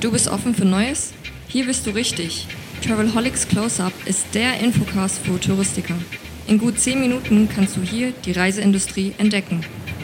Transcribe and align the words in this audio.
Du 0.00 0.10
bist 0.10 0.28
offen 0.28 0.54
für 0.54 0.64
Neues? 0.64 1.12
Hier 1.46 1.66
bist 1.66 1.86
du 1.86 1.90
richtig. 1.90 2.46
Travelholics 2.82 3.46
Close-Up 3.46 3.92
ist 4.06 4.34
der 4.34 4.58
Infocast 4.60 5.18
für 5.18 5.38
Touristiker. 5.38 5.94
In 6.46 6.56
gut 6.56 6.78
10 6.78 6.98
Minuten 6.98 7.50
kannst 7.54 7.76
du 7.76 7.82
hier 7.82 8.12
die 8.24 8.32
Reiseindustrie 8.32 9.12
entdecken. 9.18 9.60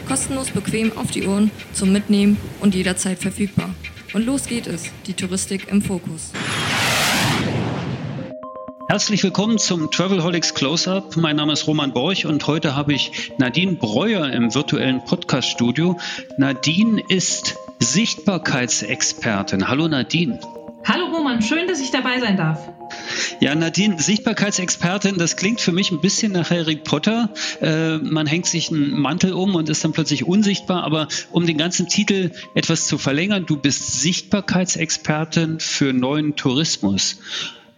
Kostenlos 0.07 0.51
bequem 0.51 0.95
auf 0.95 1.09
die 1.09 1.25
Ohren, 1.25 1.49
zum 1.73 1.91
Mitnehmen 1.91 2.37
und 2.59 2.75
jederzeit 2.75 3.17
verfügbar. 3.17 3.73
Und 4.13 4.23
los 4.27 4.45
geht 4.45 4.67
es, 4.67 4.83
die 5.07 5.13
Touristik 5.13 5.67
im 5.71 5.81
Fokus. 5.81 6.31
Herzlich 8.89 9.23
willkommen 9.23 9.57
zum 9.57 9.89
Travelholics 9.89 10.53
Close-Up. 10.53 11.17
Mein 11.17 11.37
Name 11.37 11.53
ist 11.53 11.65
Roman 11.65 11.91
Borch 11.91 12.27
und 12.27 12.45
heute 12.45 12.75
habe 12.75 12.93
ich 12.93 13.31
Nadine 13.39 13.73
Breuer 13.73 14.29
im 14.29 14.53
virtuellen 14.53 15.03
Podcast-Studio. 15.03 15.97
Nadine 16.37 17.01
ist 17.09 17.57
Sichtbarkeitsexpertin. 17.79 19.67
Hallo 19.67 19.87
Nadine. 19.87 20.39
Hallo 20.83 21.07
Roman, 21.07 21.41
schön, 21.41 21.67
dass 21.67 21.79
ich 21.81 21.91
dabei 21.91 22.19
sein 22.19 22.37
darf. 22.37 22.69
Ja, 23.39 23.53
Nadine, 23.53 23.99
Sichtbarkeitsexpertin, 23.99 25.17
das 25.17 25.35
klingt 25.35 25.59
für 25.59 25.71
mich 25.71 25.91
ein 25.91 25.99
bisschen 25.99 26.31
nach 26.31 26.49
Harry 26.49 26.77
Potter. 26.77 27.33
Äh, 27.61 27.97
man 27.97 28.25
hängt 28.25 28.45
sich 28.45 28.71
einen 28.71 28.99
Mantel 28.99 29.33
um 29.33 29.55
und 29.55 29.69
ist 29.69 29.83
dann 29.83 29.91
plötzlich 29.91 30.25
unsichtbar. 30.25 30.83
Aber 30.83 31.07
um 31.31 31.45
den 31.45 31.57
ganzen 31.57 31.87
Titel 31.87 32.31
etwas 32.55 32.87
zu 32.87 32.97
verlängern, 32.97 33.45
du 33.45 33.57
bist 33.57 33.99
Sichtbarkeitsexpertin 34.01 35.59
für 35.59 35.93
neuen 35.93 36.35
Tourismus. 36.35 37.19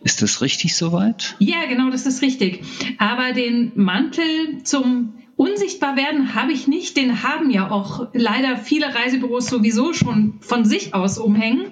Ist 0.03 0.21
das 0.21 0.41
richtig 0.41 0.75
soweit? 0.75 1.35
Ja, 1.39 1.65
genau, 1.65 1.89
das 1.89 2.05
ist 2.05 2.21
richtig. 2.21 2.63
Aber 2.99 3.33
den 3.33 3.71
Mantel 3.75 4.63
zum 4.63 5.13
Unsichtbar 5.39 5.95
werden 5.95 6.35
habe 6.35 6.51
ich 6.51 6.67
nicht. 6.67 6.97
Den 6.97 7.23
haben 7.23 7.49
ja 7.49 7.71
auch 7.71 8.09
leider 8.11 8.57
viele 8.57 8.93
Reisebüros 8.93 9.47
sowieso 9.47 9.93
schon 9.93 10.33
von 10.41 10.65
sich 10.65 10.93
aus 10.93 11.17
umhängen. 11.17 11.71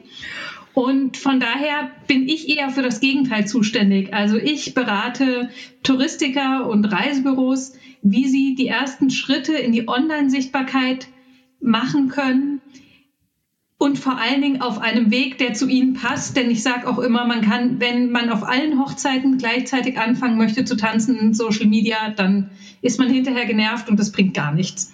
Und 0.73 1.17
von 1.17 1.41
daher 1.41 1.91
bin 2.08 2.30
ich 2.30 2.47
eher 2.47 2.69
für 2.69 2.81
das 2.81 3.02
Gegenteil 3.02 3.45
zuständig. 3.45 4.14
Also 4.14 4.38
ich 4.38 4.73
berate 4.73 5.50
Touristiker 5.83 6.69
und 6.69 6.86
Reisebüros, 6.86 7.73
wie 8.02 8.30
sie 8.30 8.56
die 8.56 8.69
ersten 8.69 9.09
Schritte 9.09 9.58
in 9.58 9.73
die 9.73 9.89
Online-Sichtbarkeit 9.89 11.09
machen 11.59 12.08
können, 12.08 12.56
und 13.78 14.00
vor 14.00 14.17
allen 14.17 14.42
Dingen 14.42 14.61
auf 14.61 14.80
einem 14.80 15.11
Weg, 15.11 15.38
der 15.38 15.53
zu 15.53 15.67
ihnen 15.67 15.94
passt. 15.94 16.36
Denn 16.36 16.50
ich 16.50 16.64
sage 16.64 16.88
auch 16.88 16.97
immer, 16.97 17.25
man 17.25 17.42
kann, 17.42 17.80
wenn 17.80 18.11
man 18.11 18.30
auf 18.30 18.44
allen 18.44 18.80
Hochzeiten 18.80 19.38
gleichzeitig 19.38 20.00
anfangen 20.00 20.38
möchte 20.38 20.66
zu 20.66 20.75
tanzen 20.75 21.17
in 21.17 21.34
Social 21.34 21.67
Media, 21.67 22.09
dann 22.09 22.50
ist 22.81 23.00
man 23.00 23.11
hinterher 23.11 23.45
genervt 23.45 23.89
und 23.89 24.00
das 24.00 24.11
bringt 24.11 24.34
gar 24.34 24.52
nichts. 24.52 24.94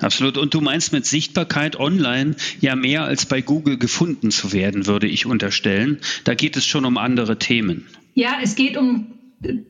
Absolut. 0.00 0.38
Und 0.38 0.54
du 0.54 0.60
meinst 0.60 0.92
mit 0.92 1.06
Sichtbarkeit 1.06 1.78
online 1.78 2.34
ja 2.60 2.74
mehr 2.74 3.04
als 3.04 3.26
bei 3.26 3.40
Google 3.40 3.78
gefunden 3.78 4.30
zu 4.30 4.52
werden, 4.52 4.86
würde 4.86 5.06
ich 5.06 5.26
unterstellen. 5.26 5.98
Da 6.24 6.34
geht 6.34 6.56
es 6.56 6.66
schon 6.66 6.84
um 6.84 6.98
andere 6.98 7.38
Themen. 7.38 7.86
Ja, 8.14 8.38
es 8.42 8.56
geht 8.56 8.76
um 8.76 9.06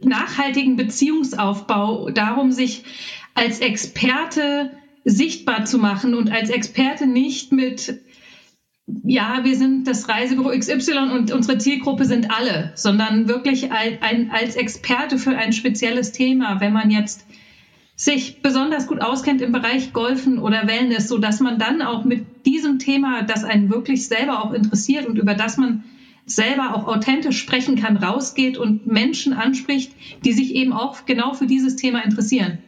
nachhaltigen 0.02 0.76
Beziehungsaufbau, 0.76 2.10
darum, 2.10 2.52
sich 2.52 2.84
als 3.34 3.58
Experte 3.58 4.70
sichtbar 5.04 5.64
zu 5.64 5.78
machen 5.78 6.14
und 6.14 6.30
als 6.30 6.50
Experte 6.50 7.06
nicht 7.06 7.52
mit 7.52 8.00
ja, 8.86 9.40
wir 9.42 9.56
sind 9.56 9.88
das 9.88 10.08
Reisebüro 10.08 10.50
XY 10.50 11.10
und 11.12 11.32
unsere 11.32 11.58
Zielgruppe 11.58 12.04
sind 12.04 12.30
alle, 12.30 12.72
sondern 12.76 13.28
wirklich 13.28 13.72
als 13.72 14.56
Experte 14.56 15.18
für 15.18 15.36
ein 15.36 15.52
spezielles 15.52 16.12
Thema, 16.12 16.60
wenn 16.60 16.72
man 16.72 16.90
jetzt 16.90 17.26
sich 17.96 18.42
besonders 18.42 18.86
gut 18.86 19.00
auskennt 19.00 19.40
im 19.40 19.52
Bereich 19.52 19.92
Golfen 19.92 20.38
oder 20.38 20.68
Wellness, 20.68 21.08
so 21.08 21.18
dass 21.18 21.40
man 21.40 21.58
dann 21.58 21.82
auch 21.82 22.04
mit 22.04 22.26
diesem 22.44 22.78
Thema, 22.78 23.22
das 23.22 23.42
einen 23.42 23.70
wirklich 23.70 24.06
selber 24.06 24.44
auch 24.44 24.52
interessiert 24.52 25.06
und 25.06 25.18
über 25.18 25.34
das 25.34 25.56
man 25.56 25.82
selber 26.26 26.74
auch 26.74 26.86
authentisch 26.86 27.38
sprechen 27.38 27.76
kann, 27.76 27.96
rausgeht 27.96 28.58
und 28.58 28.86
Menschen 28.86 29.32
anspricht, 29.32 29.92
die 30.24 30.32
sich 30.32 30.54
eben 30.54 30.72
auch 30.72 31.06
genau 31.06 31.32
für 31.32 31.46
dieses 31.46 31.76
Thema 31.76 32.04
interessieren. 32.04 32.58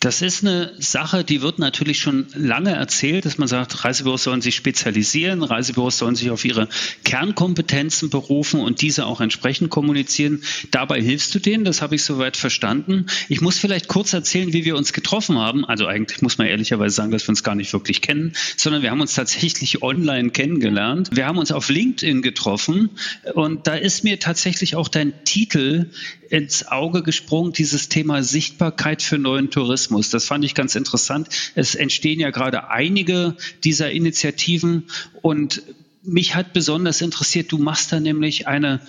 Das 0.00 0.22
ist 0.22 0.44
eine 0.44 0.72
Sache, 0.78 1.24
die 1.24 1.42
wird 1.42 1.58
natürlich 1.58 1.98
schon 1.98 2.26
lange 2.34 2.70
erzählt, 2.70 3.24
dass 3.24 3.38
man 3.38 3.48
sagt, 3.48 3.84
Reisebüros 3.84 4.22
sollen 4.22 4.40
sich 4.40 4.54
spezialisieren, 4.54 5.42
Reisebüros 5.42 5.98
sollen 5.98 6.14
sich 6.14 6.30
auf 6.30 6.44
ihre 6.44 6.68
Kernkompetenzen 7.04 8.08
berufen 8.10 8.60
und 8.60 8.82
diese 8.82 9.06
auch 9.06 9.20
entsprechend 9.20 9.70
kommunizieren. 9.70 10.42
Dabei 10.70 11.00
hilfst 11.00 11.34
du 11.34 11.40
denen, 11.40 11.64
das 11.64 11.82
habe 11.82 11.96
ich 11.96 12.04
soweit 12.04 12.36
verstanden. 12.36 13.06
Ich 13.28 13.40
muss 13.40 13.58
vielleicht 13.58 13.88
kurz 13.88 14.12
erzählen, 14.12 14.52
wie 14.52 14.64
wir 14.64 14.76
uns 14.76 14.92
getroffen 14.92 15.38
haben. 15.38 15.64
Also 15.64 15.86
eigentlich 15.86 16.22
muss 16.22 16.38
man 16.38 16.46
ehrlicherweise 16.46 16.94
sagen, 16.94 17.10
dass 17.10 17.26
wir 17.26 17.30
uns 17.30 17.42
gar 17.42 17.56
nicht 17.56 17.72
wirklich 17.72 18.00
kennen, 18.00 18.34
sondern 18.56 18.82
wir 18.82 18.90
haben 18.90 19.00
uns 19.00 19.14
tatsächlich 19.14 19.82
online 19.82 20.30
kennengelernt. 20.30 21.10
Wir 21.12 21.26
haben 21.26 21.38
uns 21.38 21.50
auf 21.50 21.68
LinkedIn 21.68 22.22
getroffen 22.22 22.90
und 23.34 23.66
da 23.66 23.74
ist 23.74 24.04
mir 24.04 24.20
tatsächlich 24.20 24.76
auch 24.76 24.88
dein 24.88 25.24
Titel 25.24 25.90
ins 26.30 26.66
Auge 26.68 27.02
gesprungen, 27.02 27.52
dieses 27.52 27.88
Thema 27.88 28.22
Sichtbarkeit 28.22 29.02
für 29.02 29.18
neuen 29.18 29.50
Tourismus. 29.56 30.10
Das 30.10 30.26
fand 30.26 30.44
ich 30.44 30.54
ganz 30.54 30.74
interessant. 30.74 31.28
Es 31.54 31.74
entstehen 31.74 32.20
ja 32.20 32.28
gerade 32.28 32.68
einige 32.68 33.36
dieser 33.64 33.90
Initiativen 33.90 34.84
und 35.22 35.62
mich 36.02 36.34
hat 36.34 36.52
besonders 36.52 37.00
interessiert, 37.00 37.50
du 37.50 37.56
machst 37.56 37.90
da 37.90 37.98
nämlich 37.98 38.46
eine, 38.46 38.80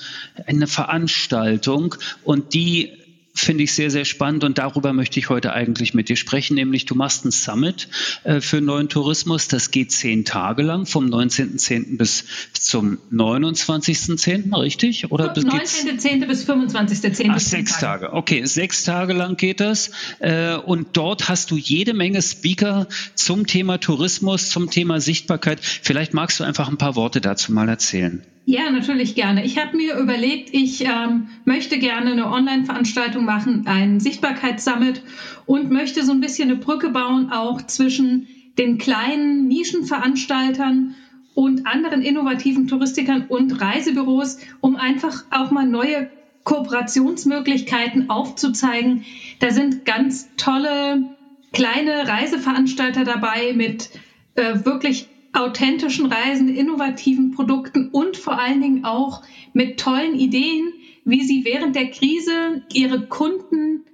eine 0.45 0.67
Veranstaltung 0.67 1.95
und 2.25 2.53
die 2.53 2.91
finde 3.39 3.63
ich 3.63 3.73
sehr, 3.73 3.91
sehr 3.91 4.05
spannend 4.05 4.43
und 4.43 4.57
darüber 4.57 4.93
möchte 4.93 5.19
ich 5.19 5.29
heute 5.29 5.53
eigentlich 5.53 5.93
mit 5.93 6.09
dir 6.09 6.15
sprechen, 6.15 6.55
nämlich 6.55 6.85
du 6.85 6.95
machst 6.95 7.25
ein 7.25 7.31
Summit 7.31 7.87
äh, 8.23 8.41
für 8.41 8.61
neuen 8.61 8.89
Tourismus, 8.89 9.47
das 9.47 9.71
geht 9.71 9.91
zehn 9.91 10.25
Tage 10.25 10.63
lang, 10.63 10.85
vom 10.85 11.05
19.10. 11.05 11.97
bis 11.97 12.25
zum 12.53 12.97
29.10., 13.11 14.57
richtig? 14.59 15.11
Oder 15.11 15.33
19.10. 15.33 16.27
bis 16.27 16.49
25.10. 16.49 17.29
Ach, 17.31 17.39
sechs 17.39 17.79
Tage. 17.79 18.13
Okay, 18.13 18.45
sechs 18.45 18.83
Tage 18.83 19.13
lang 19.13 19.37
geht 19.37 19.59
das 19.59 19.91
äh, 20.19 20.55
und 20.55 20.89
dort 20.93 21.29
hast 21.29 21.51
du 21.51 21.57
jede 21.57 21.93
Menge 21.93 22.21
Speaker 22.21 22.87
zum 23.15 23.47
Thema 23.47 23.79
Tourismus, 23.79 24.49
zum 24.49 24.69
Thema 24.69 24.99
Sichtbarkeit. 25.01 25.59
Vielleicht 25.61 26.13
magst 26.13 26.39
du 26.39 26.43
einfach 26.43 26.69
ein 26.69 26.77
paar 26.77 26.95
Worte 26.95 27.21
dazu 27.21 27.51
mal 27.51 27.69
erzählen. 27.69 28.23
Ja, 28.49 28.71
natürlich 28.71 29.13
gerne. 29.13 29.43
Ich 29.43 29.57
habe 29.57 29.75
mir 29.75 29.97
überlegt, 29.97 30.53
ich 30.53 30.85
ähm, 30.85 31.27
möchte 31.43 31.79
gerne 31.79 32.13
eine 32.13 32.31
Online-Veranstaltung 32.31 33.26
machen, 33.27 33.67
ein 33.67 33.99
Sichtbarkeitssummit 33.99 35.03
und 35.45 35.69
möchte 35.69 36.03
so 36.03 36.11
ein 36.11 36.21
bisschen 36.21 36.49
eine 36.49 36.57
Brücke 36.57 36.89
bauen, 36.89 37.29
auch 37.31 37.61
zwischen 37.61 38.27
den 38.57 38.79
kleinen 38.79 39.47
Nischenveranstaltern 39.47 40.95
und 41.35 41.67
anderen 41.67 42.01
innovativen 42.01 42.67
Touristikern 42.67 43.25
und 43.29 43.61
Reisebüros, 43.61 44.39
um 44.59 44.75
einfach 44.75 45.25
auch 45.29 45.51
mal 45.51 45.67
neue 45.67 46.09
Kooperationsmöglichkeiten 46.43 48.09
aufzuzeigen. 48.09 49.03
Da 49.39 49.51
sind 49.51 49.85
ganz 49.85 50.29
tolle 50.37 51.15
kleine 51.53 52.07
Reiseveranstalter 52.07 53.03
dabei 53.03 53.53
mit 53.53 53.91
äh, 54.33 54.65
wirklich 54.65 55.09
authentischen 55.33 56.07
Reisen, 56.07 56.49
innovativen 56.49 57.31
Produkten 57.31 57.89
und 57.89 58.17
vor 58.17 58.39
allen 58.39 58.61
Dingen 58.61 58.85
auch 58.85 59.21
mit 59.53 59.79
tollen 59.79 60.15
Ideen, 60.15 60.73
wie 61.07 61.23
sie 61.23 61.45
während 61.45 61.75
der 61.75 61.89
Krise 61.89 62.63
ihre 62.73 63.07
Kunden 63.07 63.85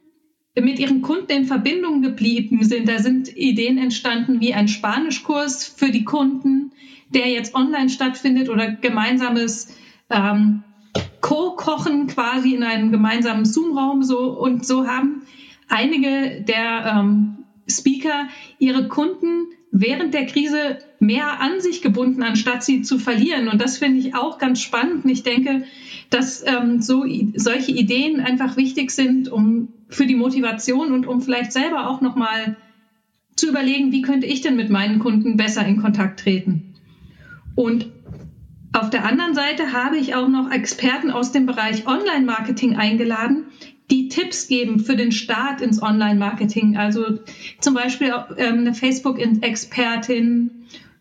mit 0.59 0.79
ihren 0.79 1.01
Kunden 1.01 1.31
in 1.31 1.46
Verbindung 1.46 2.01
geblieben 2.01 2.63
sind. 2.63 2.88
Da 2.88 3.00
sind 3.00 3.35
Ideen 3.35 3.78
entstanden 3.78 4.40
wie 4.40 4.53
ein 4.53 4.68
Spanischkurs 4.68 5.66
für 5.66 5.91
die 5.91 6.03
Kunden, 6.03 6.72
der 7.09 7.29
jetzt 7.29 7.56
online 7.56 7.90
stattfindet 7.90 8.50
oder 8.50 8.72
gemeinsames 8.72 9.75
ähm, 10.09 10.63
Co-Kochen 11.22 12.07
quasi 12.07 12.56
in 12.56 12.63
einem 12.63 12.91
gemeinsamen 12.91 13.45
Zoom-Raum. 13.45 14.03
So, 14.03 14.31
und 14.31 14.66
so 14.66 14.88
haben 14.88 15.24
einige 15.69 16.44
der 16.47 16.97
ähm, 16.97 17.45
Speaker 17.68 18.28
ihre 18.57 18.88
Kunden 18.88 19.47
während 19.75 20.13
der 20.13 20.28
Krise 20.28 20.78
mehr 21.00 21.42
an 21.42 21.59
sich 21.59 21.81
gebunden, 21.81 22.21
anstatt 22.21 22.63
sie 22.63 22.83
zu 22.83 23.00
verlieren. 23.00 23.47
Und 23.47 23.59
das 23.59 23.80
finde 23.80 24.00
ich 24.00 24.15
auch 24.15 24.38
ganz 24.38 24.62
spannend. 24.62 25.03
Und 25.03 25.09
ich 25.09 25.24
denke, 25.24 25.63
dass 26.12 26.45
ähm, 26.45 26.80
so, 26.80 27.03
solche 27.36 27.71
Ideen 27.71 28.21
einfach 28.21 28.56
wichtig 28.56 28.92
sind, 28.92 29.30
um 29.30 29.69
für 29.89 30.06
die 30.06 30.15
Motivation 30.15 30.94
und 30.94 31.07
um 31.07 31.21
vielleicht 31.21 31.51
selber 31.51 31.89
auch 31.89 32.01
nochmal 32.01 32.56
zu 33.36 33.50
überlegen, 33.50 33.92
wie 33.92 34.03
könnte 34.03 34.27
ich 34.27 34.42
denn 34.42 34.56
mit 34.56 34.69
meinen 34.69 35.00
Kunden 35.00 35.38
besser 35.38 35.65
in 35.65 35.81
Kontakt 35.81 36.19
treten. 36.19 36.75
Und 37.56 37.88
auf 38.74 38.92
der 38.92 39.06
anderen 39.06 39.33
Seite 39.33 39.74
habe 39.74 39.97
ich 39.97 40.13
auch 40.13 40.27
noch 40.27 40.51
Experten 40.51 41.09
aus 41.09 41.31
dem 41.31 41.47
Bereich 41.47 41.88
Online-Marketing 41.88 42.75
eingeladen, 42.75 43.45
die 43.94 44.07
Tipps 44.07 44.48
geben 44.48 44.80
für 44.80 44.95
den 44.95 45.12
Start 45.12 45.62
ins 45.62 45.81
Online-Marketing. 45.81 46.78
Also 46.78 47.19
zum 47.60 47.75
Beispiel 47.75 48.12
ähm, 48.38 48.60
eine 48.60 48.74
Facebook-Expertin 48.74 50.50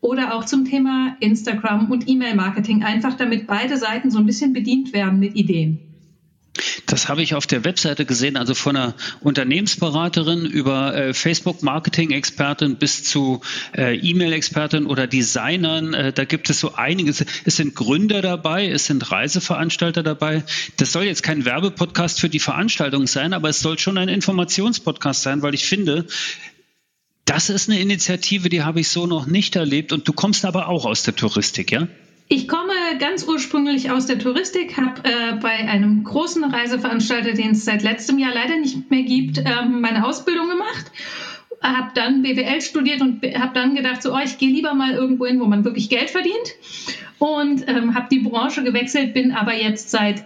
oder 0.03 0.35
auch 0.35 0.45
zum 0.45 0.67
Thema 0.67 1.17
Instagram 1.21 1.91
und 1.91 2.07
E-Mail-Marketing, 2.07 2.83
einfach 2.83 3.15
damit 3.15 3.47
beide 3.47 3.79
Seiten 3.79 4.11
so 4.11 4.19
ein 4.19 4.27
bisschen 4.27 4.53
bedient 4.53 4.93
werden 4.93 5.21
mit 5.21 5.37
Ideen. 5.37 5.92
Das 6.85 7.09
habe 7.09 7.23
ich 7.23 7.35
auf 7.35 7.47
der 7.47 7.65
Webseite 7.65 8.05
gesehen, 8.05 8.37
also 8.37 8.55
von 8.55 8.77
einer 8.77 8.95
Unternehmensberaterin 9.21 10.45
über 10.45 10.95
äh, 10.95 11.15
Facebook-Marketing-Expertin 11.15 12.77
bis 12.77 13.05
zu 13.05 13.41
äh, 13.75 13.97
E-Mail-Expertin 13.97 14.85
oder 14.85 15.07
Designern. 15.07 15.95
Äh, 15.95 16.13
da 16.13 16.27
gibt 16.27 16.51
es 16.51 16.61
so 16.61 16.75
einiges. 16.75 17.25
Es 17.45 17.57
sind 17.57 17.75
Gründer 17.75 18.21
dabei, 18.21 18.69
es 18.69 18.85
sind 18.85 19.11
Reiseveranstalter 19.11 20.03
dabei. 20.03 20.45
Das 20.77 20.93
soll 20.93 21.05
jetzt 21.05 21.23
kein 21.23 21.47
Werbepodcast 21.47 22.21
für 22.21 22.29
die 22.29 22.41
Veranstaltung 22.41 23.07
sein, 23.07 23.33
aber 23.33 23.49
es 23.49 23.61
soll 23.61 23.79
schon 23.79 23.97
ein 23.97 24.11
Informationspodcast 24.11 25.23
sein, 25.23 25.41
weil 25.41 25.55
ich 25.55 25.65
finde, 25.65 26.07
das 27.25 27.49
ist 27.49 27.71
eine 27.71 27.81
Initiative, 27.81 28.51
die 28.51 28.63
habe 28.63 28.81
ich 28.81 28.89
so 28.89 29.07
noch 29.07 29.27
nicht 29.27 29.57
erlebt. 29.57 29.93
Und 29.93 30.07
du 30.07 30.13
kommst 30.13 30.45
aber 30.45 30.69
auch 30.69 30.85
aus 30.85 31.03
der 31.03 31.17
Touristik, 31.17 31.73
ja? 31.73 31.89
Ich 32.35 32.49
komme 32.49 32.73
ganz 32.99 33.29
ursprünglich 33.29 33.91
aus 33.91 34.07
der 34.07 34.19
Touristik, 34.19 34.79
habe 34.79 35.05
äh, 35.05 35.35
bei 35.35 35.69
einem 35.69 36.03
großen 36.03 36.43
Reiseveranstalter, 36.43 37.35
den 37.35 37.51
es 37.51 37.67
seit 37.67 37.83
letztem 37.83 38.19
Jahr 38.19 38.33
leider 38.33 38.57
nicht 38.57 38.91
mehr 38.91 39.03
gibt, 39.03 39.37
äh, 39.37 39.67
meine 39.69 40.07
Ausbildung 40.07 40.49
gemacht. 40.49 40.91
Habe 41.61 41.91
dann 41.95 42.23
BWL 42.23 42.63
studiert 42.63 43.03
und 43.03 43.23
habe 43.23 43.53
dann 43.53 43.75
gedacht, 43.75 44.03
so, 44.03 44.15
oh, 44.15 44.19
ich 44.25 44.39
gehe 44.39 44.49
lieber 44.49 44.73
mal 44.73 44.93
irgendwo 44.93 45.27
hin, 45.27 45.41
wo 45.41 45.45
man 45.45 45.67
wirklich 45.67 45.91
Geld 45.91 46.09
verdient. 46.09 46.55
Und 47.19 47.69
ähm, 47.69 47.95
habe 47.95 48.09
die 48.11 48.21
Branche 48.21 48.65
gewechselt, 48.65 49.13
bin 49.13 49.33
aber 49.33 49.55
jetzt 49.55 49.91
seit 49.91 50.25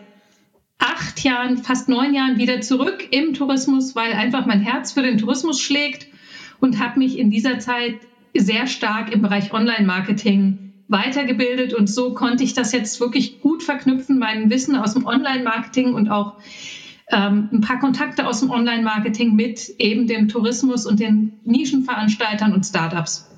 acht 0.79 1.25
Jahren, 1.25 1.58
fast 1.58 1.88
neun 1.88 2.14
Jahren 2.14 2.38
wieder 2.38 2.61
zurück 2.61 3.08
im 3.11 3.35
Tourismus, 3.35 3.97
weil 3.97 4.12
einfach 4.12 4.47
mein 4.47 4.61
Herz 4.61 4.93
für 4.93 5.03
den 5.03 5.19
Tourismus 5.19 5.61
schlägt 5.61 6.06
und 6.61 6.79
habe 6.79 7.00
mich 7.00 7.19
in 7.19 7.31
dieser 7.31 7.58
Zeit 7.58 7.97
sehr 8.32 8.69
stark 8.69 9.12
im 9.12 9.23
Bereich 9.23 9.53
Online-Marketing 9.53 10.66
weitergebildet 10.88 11.75
und 11.75 11.88
so 11.88 12.15
konnte 12.15 12.44
ich 12.44 12.55
das 12.55 12.73
jetzt 12.73 13.00
wirklich 13.00 13.41
gut 13.41 13.62
verknüpfen, 13.62 14.19
mein 14.19 14.50
Wissen 14.50 14.77
aus 14.77 14.94
dem 14.94 15.06
Online-Marketing 15.06 15.94
und 15.94 16.11
auch 16.11 16.35
ähm, 17.11 17.49
ein 17.53 17.61
paar 17.61 17.79
Kontakte 17.79 18.27
aus 18.27 18.41
dem 18.41 18.50
Online-Marketing 18.50 19.35
mit 19.35 19.69
eben 19.79 20.06
dem 20.06 20.29
Tourismus 20.29 20.87
und 20.87 21.00
den 21.00 21.35
Nischenveranstaltern 21.44 22.53
und 22.53 22.65
Startups. 22.65 23.31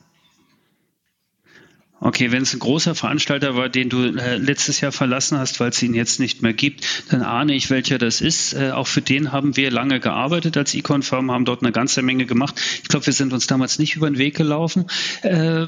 Okay, 2.01 2.31
wenn 2.31 2.43
es 2.43 2.55
ein 2.55 2.61
großer 2.61 2.95
Veranstalter 2.95 3.57
war, 3.57 3.69
den 3.69 3.89
du 3.89 4.05
äh, 4.05 4.37
letztes 4.37 4.81
Jahr 4.81 4.93
verlassen 4.93 5.37
hast, 5.37 5.59
weil 5.59 5.71
es 5.71 5.83
ihn 5.83 5.95
jetzt 5.95 6.21
nicht 6.21 6.43
mehr 6.43 6.53
gibt, 6.53 6.87
dann 7.11 7.23
ahne 7.23 7.55
ich, 7.55 7.71
welcher 7.71 7.99
das 7.99 8.21
ist. 8.21 8.53
Äh, 8.53 8.71
auch 8.71 8.87
für 8.87 9.03
den 9.03 9.33
haben 9.33 9.57
wir 9.57 9.73
lange 9.73 9.99
gearbeitet 9.99 10.57
als 10.57 10.75
Econ-Firma, 10.75 11.35
haben 11.35 11.45
dort 11.45 11.63
eine 11.63 11.73
ganze 11.73 12.03
Menge 12.03 12.25
gemacht. 12.25 12.55
Ich 12.83 12.89
glaube, 12.89 13.07
wir 13.07 13.13
sind 13.13 13.33
uns 13.33 13.49
damals 13.49 13.81
nicht 13.81 13.97
über 13.97 14.09
den 14.09 14.19
Weg 14.19 14.37
gelaufen. 14.37 14.87
Äh, 15.23 15.67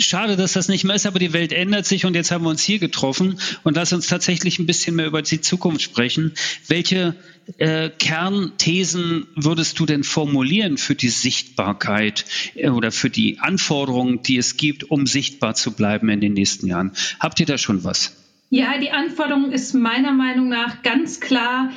Schade, 0.00 0.36
dass 0.36 0.52
das 0.52 0.68
nicht 0.68 0.84
mehr 0.84 0.94
ist, 0.94 1.06
aber 1.06 1.18
die 1.18 1.32
Welt 1.32 1.52
ändert 1.52 1.84
sich 1.84 2.06
und 2.06 2.14
jetzt 2.14 2.30
haben 2.30 2.44
wir 2.44 2.50
uns 2.50 2.62
hier 2.62 2.78
getroffen 2.78 3.40
und 3.64 3.76
lass 3.76 3.92
uns 3.92 4.06
tatsächlich 4.06 4.60
ein 4.60 4.66
bisschen 4.66 4.94
mehr 4.94 5.06
über 5.06 5.22
die 5.22 5.40
Zukunft 5.40 5.82
sprechen. 5.82 6.34
Welche 6.68 7.16
äh, 7.56 7.90
Kernthesen 7.90 9.26
würdest 9.34 9.78
du 9.80 9.86
denn 9.86 10.04
formulieren 10.04 10.78
für 10.78 10.94
die 10.94 11.08
Sichtbarkeit 11.08 12.24
äh, 12.54 12.68
oder 12.68 12.92
für 12.92 13.10
die 13.10 13.40
Anforderungen, 13.40 14.22
die 14.22 14.36
es 14.36 14.56
gibt, 14.56 14.88
um 14.88 15.06
sichtbar 15.08 15.54
zu 15.54 15.72
bleiben 15.72 16.08
in 16.10 16.20
den 16.20 16.34
nächsten 16.34 16.68
Jahren? 16.68 16.92
Habt 17.18 17.40
ihr 17.40 17.46
da 17.46 17.58
schon 17.58 17.82
was? 17.82 18.16
Ja, 18.50 18.78
die 18.78 18.90
Anforderung 18.90 19.50
ist 19.50 19.74
meiner 19.74 20.12
Meinung 20.12 20.48
nach 20.48 20.82
ganz 20.82 21.20
klar 21.20 21.72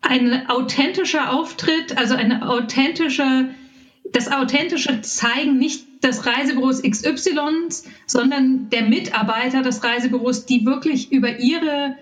ein 0.00 0.48
authentischer 0.48 1.32
Auftritt, 1.32 1.96
also 1.96 2.14
eine 2.14 2.48
authentische, 2.48 3.50
das 4.12 4.30
authentische 4.30 5.02
Zeigen 5.02 5.58
nicht 5.58 6.04
des 6.04 6.26
Reisebüros 6.26 6.82
XY, 6.82 7.68
sondern 8.06 8.70
der 8.70 8.82
Mitarbeiter 8.82 9.62
des 9.62 9.84
Reisebüros, 9.84 10.46
die 10.46 10.64
wirklich 10.64 11.12
über 11.12 11.38
ihre, 11.38 11.96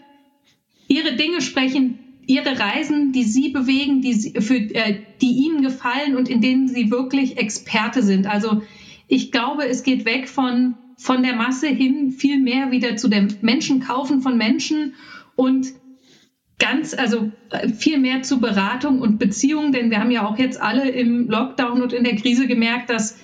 ihre 0.87 1.17
Dinge 1.17 1.41
sprechen, 1.41 1.99
ihre 2.27 2.59
Reisen, 2.59 3.13
die 3.13 3.25
sie 3.25 3.49
bewegen, 3.49 4.03
die, 4.03 4.13
sie, 4.15 4.41
für, 4.41 4.57
äh, 4.57 5.01
die 5.21 5.47
ihnen 5.47 5.63
gefallen 5.63 6.17
und 6.17 6.29
in 6.29 6.41
denen 6.41 6.69
sie 6.69 6.91
wirklich 6.91 7.39
Experte 7.39 8.03
sind. 8.03 8.27
Also 8.27 8.63
ich 9.09 9.33
glaube, 9.33 9.67
es 9.67 9.83
geht 9.83 10.05
weg 10.05 10.29
von, 10.29 10.75
von 10.97 11.23
der 11.23 11.35
Masse 11.35 11.69
hin 11.69 12.13
viel 12.13 12.39
mehr 12.39 12.71
wieder 12.71 12.97
zu 12.97 13.09
dem 13.09 13.29
Menschen 13.41 13.81
kaufen 13.81 14.21
von 14.21 14.37
Menschen 14.37 14.95
und 15.37 15.73
ganz, 16.59 16.95
also 16.95 17.31
äh, 17.51 17.69
viel 17.69 17.99
mehr 17.99 18.23
zu 18.23 18.41
Beratung 18.41 19.01
und 19.01 19.19
Beziehung, 19.19 19.73
denn 19.73 19.91
wir 19.91 20.01
haben 20.01 20.11
ja 20.11 20.27
auch 20.27 20.39
jetzt 20.39 20.61
alle 20.61 20.89
im 20.89 21.29
Lockdown 21.29 21.83
und 21.83 21.93
in 21.93 22.05
der 22.05 22.17
Krise 22.17 22.47
gemerkt, 22.47 22.91
dass 22.91 23.19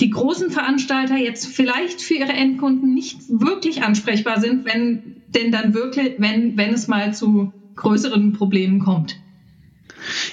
die 0.00 0.10
großen 0.10 0.50
Veranstalter 0.50 1.16
jetzt 1.16 1.46
vielleicht 1.46 2.00
für 2.00 2.14
ihre 2.14 2.32
Endkunden 2.32 2.94
nicht 2.94 3.18
wirklich 3.28 3.82
ansprechbar 3.82 4.40
sind, 4.40 4.64
wenn 4.64 5.22
denn 5.28 5.52
dann 5.52 5.74
wirklich, 5.74 6.14
wenn, 6.18 6.56
wenn 6.56 6.72
es 6.72 6.88
mal 6.88 7.12
zu 7.12 7.52
größeren 7.76 8.32
Problemen 8.32 8.80
kommt. 8.80 9.16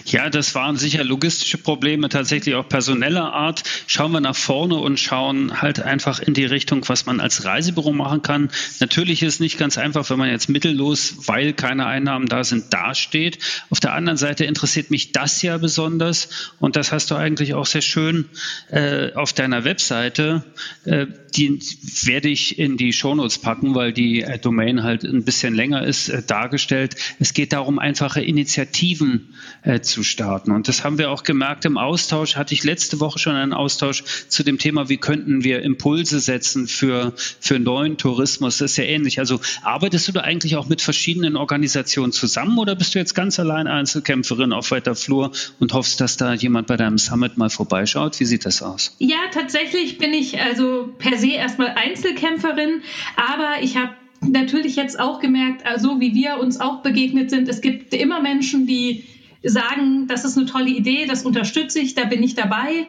Ja, 0.05 0.29
das 0.29 0.55
waren 0.55 0.77
sicher 0.77 1.03
logistische 1.03 1.57
Probleme, 1.57 2.09
tatsächlich 2.09 2.55
auch 2.55 2.67
personeller 2.67 3.33
Art. 3.33 3.63
Schauen 3.87 4.11
wir 4.11 4.21
nach 4.21 4.35
vorne 4.35 4.75
und 4.75 4.99
schauen 4.99 5.61
halt 5.61 5.79
einfach 5.81 6.19
in 6.19 6.33
die 6.33 6.45
Richtung, 6.45 6.87
was 6.87 7.05
man 7.05 7.19
als 7.19 7.45
Reisebüro 7.45 7.93
machen 7.93 8.21
kann. 8.21 8.49
Natürlich 8.79 9.23
ist 9.23 9.35
es 9.35 9.39
nicht 9.39 9.57
ganz 9.57 9.77
einfach, 9.77 10.09
wenn 10.09 10.17
man 10.17 10.29
jetzt 10.29 10.49
mittellos, 10.49 11.15
weil 11.27 11.53
keine 11.53 11.85
Einnahmen 11.85 12.27
da 12.27 12.43
sind, 12.43 12.73
dasteht. 12.73 13.39
Auf 13.69 13.79
der 13.79 13.93
anderen 13.93 14.17
Seite 14.17 14.45
interessiert 14.45 14.91
mich 14.91 15.11
das 15.11 15.41
ja 15.41 15.57
besonders 15.57 16.53
und 16.59 16.75
das 16.75 16.91
hast 16.91 17.11
du 17.11 17.15
eigentlich 17.15 17.53
auch 17.53 17.65
sehr 17.65 17.81
schön 17.81 18.29
äh, 18.69 19.13
auf 19.13 19.33
deiner 19.33 19.63
Webseite. 19.63 20.43
Äh, 20.85 21.07
die 21.35 21.59
werde 22.03 22.29
ich 22.29 22.59
in 22.59 22.77
die 22.77 22.93
Shownotes 22.93 23.39
packen, 23.39 23.75
weil 23.75 23.91
die 23.91 24.21
äh, 24.21 24.39
Domain 24.39 24.83
halt 24.83 25.03
ein 25.03 25.23
bisschen 25.23 25.53
länger 25.53 25.83
ist, 25.83 26.09
äh, 26.09 26.23
dargestellt. 26.23 26.95
Es 27.19 27.33
geht 27.33 27.53
darum, 27.53 27.79
einfache 27.79 28.21
Initiativen 28.21 29.33
äh, 29.65 29.81
zu 29.81 30.03
starten. 30.03 30.51
Und 30.51 30.67
das 30.67 30.83
haben 30.83 30.97
wir 30.97 31.11
auch 31.11 31.23
gemerkt 31.23 31.65
im 31.65 31.77
Austausch. 31.77 32.35
Hatte 32.35 32.53
ich 32.53 32.63
letzte 32.63 32.99
Woche 32.99 33.19
schon 33.19 33.35
einen 33.35 33.53
Austausch 33.53 34.03
zu 34.27 34.43
dem 34.43 34.59
Thema, 34.59 34.89
wie 34.89 34.97
könnten 34.97 35.43
wir 35.43 35.61
Impulse 35.63 36.19
setzen 36.19 36.67
für, 36.67 37.13
für 37.39 37.59
neuen 37.59 37.97
Tourismus. 37.97 38.59
Das 38.59 38.71
ist 38.71 38.77
ja 38.77 38.83
ähnlich. 38.83 39.19
Also 39.19 39.41
arbeitest 39.63 40.07
du 40.07 40.11
da 40.11 40.21
eigentlich 40.21 40.55
auch 40.55 40.69
mit 40.69 40.81
verschiedenen 40.81 41.35
Organisationen 41.35 42.11
zusammen 42.11 42.57
oder 42.59 42.75
bist 42.75 42.95
du 42.95 42.99
jetzt 42.99 43.15
ganz 43.15 43.39
allein 43.39 43.67
Einzelkämpferin 43.67 44.53
auf 44.53 44.71
weiter 44.71 44.95
Flur 44.95 45.31
und 45.59 45.73
hoffst, 45.73 45.99
dass 45.99 46.17
da 46.17 46.33
jemand 46.33 46.67
bei 46.67 46.77
deinem 46.77 46.97
Summit 46.97 47.37
mal 47.37 47.49
vorbeischaut? 47.49 48.19
Wie 48.19 48.25
sieht 48.25 48.45
das 48.45 48.61
aus? 48.61 48.95
Ja, 48.99 49.17
tatsächlich 49.33 49.97
bin 49.97 50.13
ich 50.13 50.39
also 50.39 50.89
per 50.99 51.17
se 51.17 51.31
erstmal 51.31 51.69
Einzelkämpferin, 51.69 52.81
aber 53.15 53.63
ich 53.63 53.77
habe 53.77 53.93
natürlich 54.21 54.75
jetzt 54.75 54.99
auch 54.99 55.19
gemerkt, 55.19 55.61
so 55.61 55.67
also 55.67 55.99
wie 55.99 56.13
wir 56.13 56.39
uns 56.39 56.59
auch 56.59 56.81
begegnet 56.81 57.29
sind, 57.29 57.47
es 57.47 57.61
gibt 57.61 57.93
immer 57.93 58.21
Menschen, 58.21 58.67
die 58.67 59.03
sagen, 59.45 60.07
das 60.07 60.25
ist 60.25 60.37
eine 60.37 60.47
tolle 60.47 60.69
Idee, 60.69 61.05
das 61.05 61.25
unterstütze 61.25 61.79
ich, 61.79 61.95
da 61.95 62.05
bin 62.05 62.23
ich 62.23 62.35
dabei. 62.35 62.87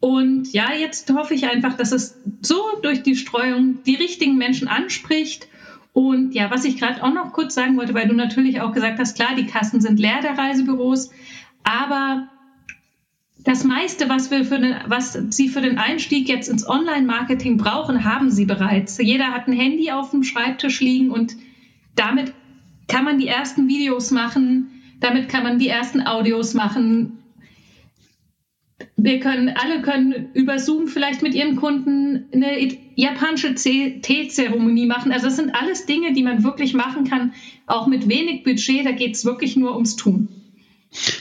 Und 0.00 0.52
ja, 0.52 0.72
jetzt 0.72 1.12
hoffe 1.12 1.34
ich 1.34 1.46
einfach, 1.46 1.76
dass 1.76 1.92
es 1.92 2.16
so 2.40 2.58
durch 2.82 3.02
die 3.02 3.16
Streuung 3.16 3.82
die 3.84 3.96
richtigen 3.96 4.36
Menschen 4.38 4.66
anspricht. 4.66 5.46
Und 5.92 6.32
ja, 6.32 6.50
was 6.50 6.64
ich 6.64 6.78
gerade 6.78 7.02
auch 7.02 7.12
noch 7.12 7.32
kurz 7.32 7.54
sagen 7.54 7.76
wollte, 7.76 7.94
weil 7.94 8.08
du 8.08 8.14
natürlich 8.14 8.60
auch 8.60 8.72
gesagt 8.72 8.98
hast, 8.98 9.16
klar, 9.16 9.34
die 9.36 9.46
Kassen 9.46 9.80
sind 9.80 9.98
leer 9.98 10.20
der 10.22 10.38
Reisebüros, 10.38 11.10
aber 11.64 12.28
das 13.44 13.64
meiste, 13.64 14.08
was, 14.08 14.30
wir 14.30 14.44
für 14.44 14.58
den, 14.58 14.76
was 14.86 15.18
Sie 15.30 15.48
für 15.48 15.60
den 15.60 15.78
Einstieg 15.78 16.28
jetzt 16.28 16.48
ins 16.48 16.68
Online-Marketing 16.68 17.56
brauchen, 17.56 18.04
haben 18.04 18.30
Sie 18.30 18.44
bereits. 18.44 18.98
Jeder 18.98 19.32
hat 19.32 19.48
ein 19.48 19.52
Handy 19.52 19.90
auf 19.90 20.10
dem 20.10 20.22
Schreibtisch 20.22 20.80
liegen 20.80 21.10
und 21.10 21.36
damit 21.96 22.32
kann 22.86 23.04
man 23.04 23.18
die 23.18 23.28
ersten 23.28 23.68
Videos 23.68 24.10
machen, 24.10 24.79
damit 25.00 25.28
kann 25.28 25.42
man 25.42 25.58
die 25.58 25.68
ersten 25.68 26.06
Audios 26.06 26.54
machen. 26.54 27.18
Wir 28.96 29.18
können, 29.20 29.48
alle 29.48 29.82
können 29.82 30.28
über 30.34 30.58
Zoom 30.58 30.86
vielleicht 30.86 31.22
mit 31.22 31.34
ihren 31.34 31.56
Kunden 31.56 32.26
eine 32.32 32.58
japanische 32.94 33.54
Teezeremonie 33.54 34.86
machen. 34.86 35.12
Also 35.12 35.26
das 35.26 35.36
sind 35.36 35.54
alles 35.54 35.86
Dinge, 35.86 36.12
die 36.12 36.22
man 36.22 36.44
wirklich 36.44 36.74
machen 36.74 37.04
kann, 37.04 37.32
auch 37.66 37.86
mit 37.86 38.08
wenig 38.08 38.42
Budget. 38.44 38.86
Da 38.86 38.92
geht 38.92 39.14
es 39.14 39.24
wirklich 39.24 39.56
nur 39.56 39.74
ums 39.74 39.96
Tun. 39.96 40.28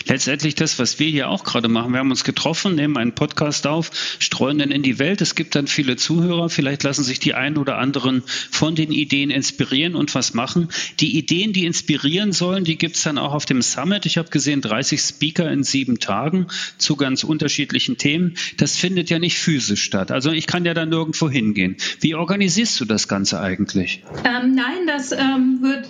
Letztendlich 0.07 0.55
das, 0.55 0.79
was 0.79 0.99
wir 0.99 1.07
hier 1.07 1.29
auch 1.29 1.43
gerade 1.43 1.67
machen. 1.67 1.91
Wir 1.91 1.99
haben 1.99 2.09
uns 2.09 2.23
getroffen, 2.23 2.73
nehmen 2.73 2.97
einen 2.97 3.13
Podcast 3.13 3.67
auf, 3.67 3.91
streuen 4.17 4.57
den 4.57 4.71
in 4.71 4.81
die 4.81 4.97
Welt. 4.97 5.21
Es 5.21 5.35
gibt 5.35 5.53
dann 5.53 5.67
viele 5.67 5.95
Zuhörer. 5.95 6.49
Vielleicht 6.49 6.81
lassen 6.81 7.03
sich 7.03 7.19
die 7.19 7.35
einen 7.35 7.57
oder 7.57 7.77
anderen 7.77 8.23
von 8.25 8.73
den 8.73 8.91
Ideen 8.91 9.29
inspirieren 9.29 9.93
und 9.93 10.15
was 10.15 10.33
machen. 10.33 10.69
Die 10.99 11.15
Ideen, 11.15 11.53
die 11.53 11.65
inspirieren 11.67 12.31
sollen, 12.31 12.63
die 12.63 12.79
gibt 12.79 12.95
es 12.95 13.03
dann 13.03 13.19
auch 13.19 13.33
auf 13.33 13.45
dem 13.45 13.61
Summit. 13.61 14.07
Ich 14.07 14.17
habe 14.17 14.29
gesehen, 14.29 14.61
30 14.61 14.99
Speaker 14.99 15.51
in 15.51 15.63
sieben 15.63 15.99
Tagen 15.99 16.47
zu 16.79 16.95
ganz 16.95 17.23
unterschiedlichen 17.23 17.97
Themen. 17.97 18.35
Das 18.57 18.75
findet 18.75 19.11
ja 19.11 19.19
nicht 19.19 19.37
physisch 19.37 19.83
statt. 19.83 20.11
Also 20.11 20.31
ich 20.31 20.47
kann 20.47 20.65
ja 20.65 20.73
da 20.73 20.87
nirgendwo 20.87 21.29
hingehen. 21.29 21.77
Wie 21.99 22.15
organisierst 22.15 22.79
du 22.79 22.85
das 22.85 23.07
Ganze 23.07 23.39
eigentlich? 23.39 24.03
Ähm, 24.25 24.55
nein, 24.55 24.87
das 24.87 25.11
ähm, 25.11 25.59
wird, 25.61 25.87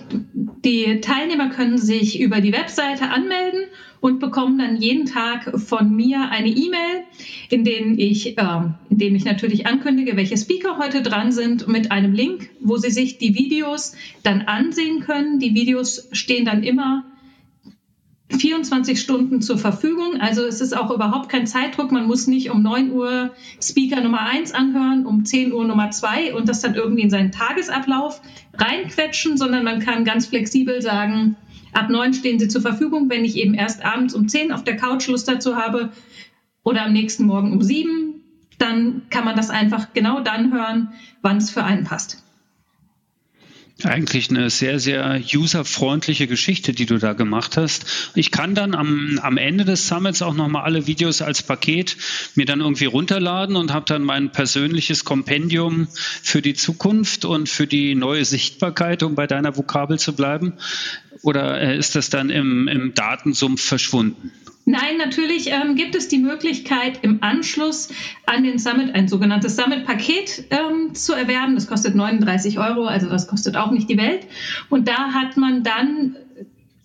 die 0.66 1.00
Teilnehmer 1.00 1.50
können 1.50 1.78
sich 1.78 2.20
über 2.20 2.42
die 2.42 2.52
Webseite 2.52 3.10
anmelden 3.10 3.69
und 4.02 4.20
bekommen 4.20 4.58
dann 4.58 4.78
jeden 4.78 5.06
Tag 5.06 5.60
von 5.60 5.96
mir 5.96 6.30
eine 6.30 6.50
E-Mail, 6.50 7.04
in 7.50 7.64
denen 7.64 8.00
ich, 8.00 8.38
äh, 8.38 8.62
in 8.90 8.98
dem 8.98 9.16
ich 9.16 9.26
natürlich 9.26 9.68
ankündige, 9.68 10.16
welche 10.16 10.38
Speaker 10.38 10.78
heute 10.78 11.02
dran 11.02 11.32
sind, 11.32 11.68
mit 11.68 11.92
einem 11.92 12.14
Link, 12.14 12.50
wo 12.62 12.78
sie 12.78 12.92
sich 12.92 13.18
die 13.18 13.36
Videos 13.36 13.96
dann 14.24 14.42
ansehen 14.42 15.02
können. 15.02 15.40
Die 15.40 15.54
Videos 15.54 16.08
stehen 16.12 16.46
dann 16.46 16.64
immer 16.64 17.06
24 18.30 19.02
Stunden 19.02 19.42
zur 19.42 19.58
Verfügung. 19.58 20.22
Also 20.22 20.44
es 20.44 20.62
ist 20.62 20.78
auch 20.78 20.92
überhaupt 20.92 21.30
kein 21.30 21.48
Zeitdruck. 21.48 21.92
Man 21.92 22.06
muss 22.06 22.28
nicht 22.28 22.52
um 22.52 22.62
9 22.62 22.92
Uhr 22.92 23.32
Speaker 23.62 24.02
Nummer 24.02 24.22
1 24.22 24.54
anhören, 24.54 25.06
um 25.06 25.26
10 25.26 25.52
Uhr 25.52 25.66
Nummer 25.66 25.90
2 25.90 26.36
und 26.36 26.48
das 26.48 26.62
dann 26.62 26.76
irgendwie 26.76 27.02
in 27.02 27.10
seinen 27.10 27.32
Tagesablauf 27.32 28.22
reinquetschen, 28.54 29.38
sondern 29.38 29.64
man 29.64 29.80
kann 29.80 30.06
ganz 30.06 30.28
flexibel 30.28 30.82
sagen, 30.82 31.38
ab 31.74 31.90
9 31.90 32.14
stehen 32.14 32.40
sie 32.40 32.48
zur 32.48 32.62
Verfügung, 32.62 33.10
wenn 33.10 33.26
ich 33.26 33.38
eben 33.38 33.54
erst 33.54 33.84
abends 33.84 34.14
um 34.14 34.28
10 34.28 34.52
auf 34.52 34.64
der 34.64 34.78
Couch 34.78 35.08
Lust 35.08 35.28
dazu 35.28 35.56
habe 35.56 35.92
oder 36.64 36.86
am 36.86 36.94
nächsten 36.94 37.26
Morgen 37.26 37.54
um 37.54 37.62
7, 37.62 38.22
dann 38.58 39.04
kann 39.10 39.26
man 39.26 39.36
das 39.36 39.50
einfach 39.50 39.94
genau 39.94 40.20
dann 40.20 40.54
hören, 40.54 40.90
wann 41.22 41.38
es 41.38 41.50
für 41.50 41.64
einen 41.64 41.86
passt. 41.86 42.24
Eigentlich 43.84 44.30
eine 44.30 44.50
sehr, 44.50 44.78
sehr 44.78 45.22
userfreundliche 45.34 46.28
Geschichte, 46.28 46.74
die 46.74 46.86
du 46.86 46.98
da 46.98 47.14
gemacht 47.14 47.56
hast. 47.56 47.86
Ich 48.14 48.30
kann 48.30 48.54
dann 48.54 48.76
am, 48.76 49.20
am 49.24 49.38
Ende 49.38 49.64
des 49.64 49.88
Summits 49.88 50.22
auch 50.22 50.34
nochmal 50.34 50.64
alle 50.64 50.86
Videos 50.86 51.22
als 51.22 51.44
Paket 51.44 51.96
mir 52.36 52.46
dann 52.46 52.60
irgendwie 52.60 52.86
runterladen 52.86 53.56
und 53.56 53.72
habe 53.72 53.86
dann 53.88 54.04
mein 54.04 54.34
persönliches 54.34 55.06
Kompendium 55.06 55.88
für 55.94 56.42
die 56.42 56.56
Zukunft 56.56 57.24
und 57.24 57.48
für 57.48 57.68
die 57.68 57.96
neue 57.96 58.26
Sichtbarkeit, 58.26 59.02
um 59.02 59.16
bei 59.16 59.28
deiner 59.28 59.56
Vokabel 59.56 59.98
zu 59.98 60.14
bleiben. 60.14 60.56
Oder 61.22 61.62
äh, 61.62 61.78
ist 61.78 61.96
das 61.96 62.10
dann 62.10 62.30
im, 62.30 62.68
im 62.68 62.94
Datensumpf 62.94 63.62
verschwunden? 63.62 64.34
Nein, 64.66 64.98
natürlich 64.98 65.50
ähm, 65.52 65.76
gibt 65.76 65.96
es 65.96 66.10
die 66.10 66.20
Möglichkeit, 66.20 67.00
im 67.02 67.24
Anschluss 67.24 67.90
an 68.28 68.44
den 68.44 68.60
Summit 68.60 68.94
ein 68.94 69.08
sogenanntes 69.08 69.56
Summit-Paket 69.56 70.46
ähm, 70.52 70.94
zu 70.94 71.14
erwerben. 71.14 71.56
Das 71.56 71.68
kostet 71.68 71.96
39 71.96 72.60
Euro, 72.60 72.86
also 72.86 73.10
das 73.10 73.28
kostet 73.28 73.58
auch 73.58 73.72
nicht 73.72 73.90
die 73.90 73.98
Welt. 73.98 74.28
Und 74.70 74.88
da 74.88 75.14
hat 75.14 75.38
man 75.38 75.64
dann 75.64 76.16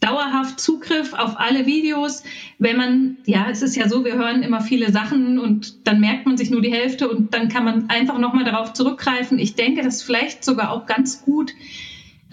dauerhaft 0.04 0.60
Zugriff 0.60 1.14
auf 1.14 1.38
alle 1.40 1.66
Videos. 1.66 2.22
Wenn 2.58 2.76
man, 2.76 3.16
ja, 3.24 3.48
es 3.50 3.62
ist 3.62 3.76
ja 3.76 3.88
so, 3.88 4.04
wir 4.04 4.14
hören 4.14 4.42
immer 4.42 4.60
viele 4.60 4.92
Sachen 4.92 5.38
und 5.38 5.86
dann 5.86 6.00
merkt 6.00 6.26
man 6.26 6.36
sich 6.36 6.50
nur 6.50 6.60
die 6.60 6.72
Hälfte 6.72 7.08
und 7.08 7.34
dann 7.34 7.48
kann 7.48 7.64
man 7.64 7.88
einfach 7.90 8.18
nochmal 8.18 8.44
darauf 8.44 8.72
zurückgreifen. 8.72 9.38
Ich 9.38 9.54
denke, 9.54 9.82
das 9.82 9.96
ist 9.96 10.02
vielleicht 10.02 10.44
sogar 10.44 10.72
auch 10.72 10.86
ganz 10.86 11.22
gut, 11.22 11.52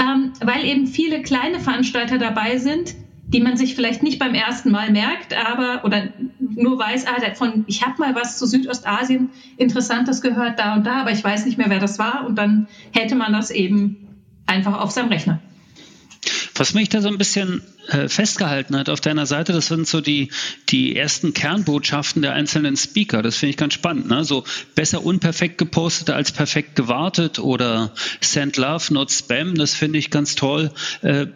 ähm, 0.02 0.34
weil 0.42 0.66
eben 0.66 0.88
viele 0.88 1.22
kleine 1.22 1.60
Veranstalter 1.60 2.18
dabei 2.18 2.58
sind, 2.58 2.96
die 3.34 3.42
man 3.42 3.58
sich 3.58 3.76
vielleicht 3.76 4.04
nicht 4.04 4.20
beim 4.20 4.34
ersten 4.34 4.72
Mal 4.72 4.92
merkt, 4.92 5.34
aber 5.34 5.86
oder 5.86 6.10
nur 6.40 6.78
weiß, 6.78 7.06
ah, 7.08 7.34
von, 7.36 7.64
ich 7.68 7.86
habe 7.86 7.98
mal 8.00 8.16
was 8.16 8.38
zu 8.38 8.46
Südostasien 8.46 9.30
Interessantes 9.58 10.22
gehört 10.22 10.60
da 10.60 10.76
und 10.76 10.86
da, 10.86 11.02
aber 11.02 11.12
ich 11.12 11.24
weiß 11.24 11.46
nicht 11.46 11.58
mehr, 11.58 11.70
wer 11.70 11.80
das 11.80 12.00
war 12.00 12.26
und 12.26 12.36
dann 12.36 12.68
hätte 12.92 13.16
man 13.16 13.34
das 13.34 13.52
eben 13.52 14.10
einfach 14.46 14.80
auf 14.80 14.92
seinem 14.92 15.10
Rechner. 15.10 15.40
Was 16.56 16.74
mich 16.74 16.90
da 16.90 17.02
so 17.02 17.08
ein 17.08 17.18
bisschen 17.18 17.64
äh, 17.88 18.08
festgehalten 18.08 18.76
hat 18.76 18.90
auf 18.90 19.02
deiner 19.02 19.26
Seite, 19.26 19.54
das 19.54 19.68
sind 19.68 19.88
so 19.88 20.02
die, 20.02 20.30
die 20.70 20.96
ersten 20.96 21.34
Kernbotschaften 21.34 22.22
der 22.22 22.34
einzelnen 22.34 22.78
Speaker. 22.78 23.24
Das 23.24 23.38
finde 23.38 23.52
ich 23.52 23.58
ganz 23.58 23.74
spannend. 23.74 24.10
Ne? 24.10 24.24
So 24.24 24.44
besser 24.76 25.04
unperfekt 25.04 25.58
gepostet 25.58 26.12
als 26.12 26.32
perfekt 26.32 26.76
gewartet 26.76 27.40
oder 27.40 27.94
Send 28.20 28.58
Love, 28.58 28.94
not 28.94 29.12
Spam. 29.12 29.56
Das 29.56 29.74
finde 29.74 29.98
ich 29.98 30.12
ganz 30.12 30.36
toll. 30.36 30.72
Äh, 31.02 31.28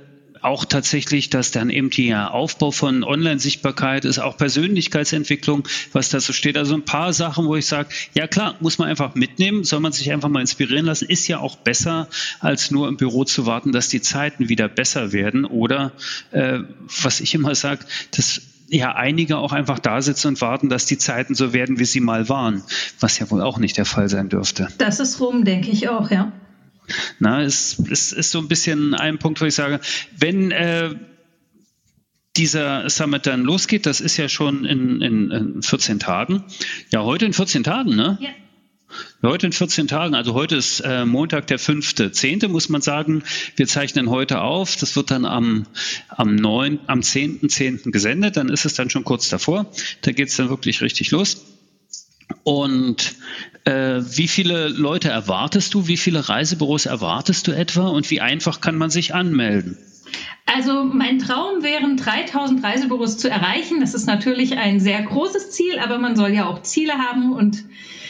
auch 0.46 0.66
tatsächlich, 0.66 1.30
dass 1.30 1.52
dann 1.52 1.70
eben 1.70 1.90
der 1.90 2.34
Aufbau 2.34 2.72
von 2.72 3.04
Online-Sichtbarkeit 3.04 4.06
ist, 4.06 4.20
auch 4.20 4.38
Persönlichkeitsentwicklung, 4.38 5.68
was 5.92 6.10
da 6.10 6.20
so 6.20 6.34
steht. 6.34 6.58
Also 6.58 6.76
ein 6.76 6.86
paar 6.86 7.14
Sachen, 7.14 7.46
wo 7.48 7.56
ich 7.56 7.66
sage, 7.66 7.90
ja 8.14 8.28
klar, 8.28 8.56
muss 8.60 8.78
man 8.78 8.88
einfach 8.88 9.16
mitnehmen, 9.16 9.64
soll 9.64 9.80
man 9.80 9.92
sich 9.92 10.12
einfach 10.12 10.30
mal 10.30 10.42
inspirieren 10.42 10.86
lassen, 10.86 11.06
ist 11.06 11.28
ja 11.28 11.40
auch 11.40 11.56
besser, 11.58 12.08
als 12.40 12.72
nur 12.72 12.88
im 12.88 12.98
Büro 12.98 13.24
zu 13.24 13.46
warten, 13.46 13.72
dass 13.72 13.90
die 13.90 14.02
Zeiten 14.02 14.48
wieder 14.50 14.68
besser 14.68 15.12
werden. 15.12 15.46
Oder 15.46 15.92
äh, 16.32 16.60
was 17.04 17.20
ich 17.20 17.34
immer 17.34 17.56
sage, 17.56 17.86
dass 18.12 18.42
ja 18.68 18.96
einige 18.96 19.38
auch 19.38 19.52
einfach 19.52 19.80
da 19.80 20.02
sitzen 20.02 20.30
und 20.30 20.42
warten, 20.42 20.70
dass 20.70 20.86
die 20.86 20.98
Zeiten 20.98 21.36
so 21.36 21.54
werden, 21.54 21.80
wie 21.80 21.86
sie 21.86 22.00
mal 22.00 22.30
waren, 22.30 22.64
was 23.00 23.20
ja 23.20 23.30
wohl 23.30 23.42
auch 23.42 23.58
nicht 23.58 23.78
der 23.78 23.86
Fall 23.86 24.10
sein 24.10 24.30
dürfte. 24.30 24.68
Das 24.78 25.00
ist 25.00 25.20
rum, 25.20 25.46
denke 25.46 25.70
ich 25.72 25.90
auch, 25.90 26.12
ja. 26.12 26.32
Na, 27.20 27.42
es, 27.42 27.82
es 27.90 28.12
ist 28.12 28.32
so 28.32 28.40
ein 28.40 28.48
bisschen 28.48 28.94
ein 28.94 29.18
Punkt, 29.20 29.42
wo 29.42 29.46
ich 29.46 29.56
sage, 29.56 29.80
wenn 30.18 30.52
äh, 30.52 30.96
dieser 32.38 32.90
Summit 32.90 33.26
dann 33.28 33.44
losgeht, 33.44 33.86
das 33.86 34.02
ist 34.02 34.18
ja 34.18 34.28
schon 34.28 34.66
in, 34.66 35.02
in, 35.02 35.32
in 35.32 35.62
14 35.62 36.00
Tagen. 36.00 36.44
Ja, 36.92 37.04
heute 37.04 37.26
in 37.26 37.34
14 37.34 37.64
Tagen, 37.64 37.96
ne? 37.96 38.18
Ja. 38.22 38.30
Heute 39.24 39.48
in 39.48 39.52
14 39.52 39.88
Tagen, 39.88 40.16
also 40.16 40.34
heute 40.34 40.56
ist 40.56 40.80
äh, 40.82 41.06
Montag, 41.06 41.48
der 41.48 41.60
5.10., 41.60 42.48
muss 42.48 42.70
man 42.70 42.82
sagen. 42.82 43.24
Wir 43.56 43.68
zeichnen 43.68 44.10
heute 44.10 44.42
auf. 44.42 44.76
Das 44.78 44.96
wird 44.96 45.12
dann 45.12 45.26
am, 45.26 45.66
am, 46.10 46.36
9, 46.36 46.80
am 46.88 47.00
10.10. 47.00 47.50
10. 47.82 47.92
gesendet. 47.92 48.38
Dann 48.38 48.50
ist 48.50 48.66
es 48.66 48.76
dann 48.76 48.90
schon 48.90 49.04
kurz 49.04 49.28
davor. 49.30 49.72
Da 50.02 50.12
geht 50.12 50.30
es 50.30 50.36
dann 50.36 50.50
wirklich 50.50 50.82
richtig 50.82 51.12
los. 51.12 51.44
Und 52.46 53.16
äh, 53.64 54.02
wie 54.02 54.28
viele 54.28 54.68
Leute 54.68 55.10
erwartest 55.10 55.74
du? 55.74 55.88
Wie 55.88 55.98
viele 55.98 56.30
Reisebüros 56.30 56.86
erwartest 56.86 57.48
du 57.48 57.52
etwa? 57.52 57.88
Und 57.88 58.12
wie 58.12 58.22
einfach 58.22 58.62
kann 58.62 58.78
man 58.78 58.92
sich 58.92 59.16
anmelden? 59.16 59.80
Also 60.46 60.84
mein 60.84 61.18
Traum 61.18 61.64
wären 61.64 61.98
3000 61.98 62.64
Reisebüros 62.64 63.18
zu 63.18 63.32
erreichen. 63.32 63.80
Das 63.80 63.96
ist 63.96 64.06
natürlich 64.06 64.60
ein 64.60 64.80
sehr 64.80 65.02
großes 65.02 65.50
Ziel, 65.50 65.80
aber 65.80 65.98
man 65.98 66.16
soll 66.16 66.34
ja 66.34 66.46
auch 66.46 66.62
Ziele 66.62 66.94
haben 66.94 67.34
und 67.34 67.66